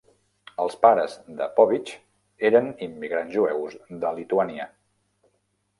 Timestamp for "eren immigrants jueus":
2.51-3.79